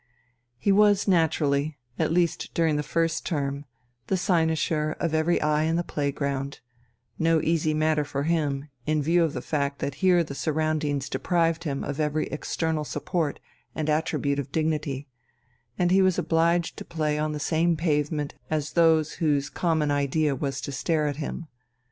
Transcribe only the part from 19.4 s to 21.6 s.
common idea was to stare at him.